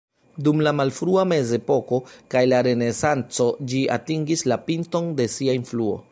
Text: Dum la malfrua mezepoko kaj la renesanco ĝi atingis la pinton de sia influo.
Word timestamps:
Dum 0.45 0.61
la 0.67 0.71
malfrua 0.77 1.25
mezepoko 1.31 1.99
kaj 2.35 2.41
la 2.53 2.61
renesanco 2.67 3.47
ĝi 3.73 3.81
atingis 3.97 4.45
la 4.53 4.57
pinton 4.71 5.13
de 5.21 5.29
sia 5.35 5.57
influo. 5.61 5.99